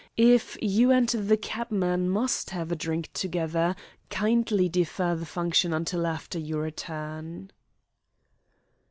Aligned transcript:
If 0.17 0.57
you 0.63 0.89
and 0.89 1.07
the 1.09 1.37
cabman 1.37 2.09
must 2.09 2.49
have 2.49 2.71
a 2.71 2.75
drink 2.75 3.11
together, 3.13 3.75
kindly 4.09 4.67
defer 4.67 5.13
the 5.15 5.27
function 5.27 5.73
until 5.75 6.07
after 6.07 6.39
your 6.39 6.63
return." 6.63 7.51